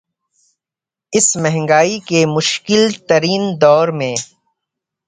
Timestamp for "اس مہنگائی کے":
1.13-2.25